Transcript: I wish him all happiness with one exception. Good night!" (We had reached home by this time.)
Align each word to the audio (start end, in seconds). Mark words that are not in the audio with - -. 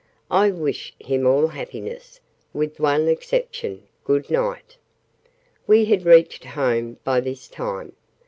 I 0.31 0.49
wish 0.49 0.95
him 0.99 1.27
all 1.27 1.45
happiness 1.49 2.19
with 2.53 2.79
one 2.79 3.07
exception. 3.07 3.83
Good 4.03 4.31
night!" 4.31 4.77
(We 5.67 5.85
had 5.85 6.05
reached 6.05 6.43
home 6.43 6.97
by 7.03 7.19
this 7.19 7.47
time.) 7.47 7.91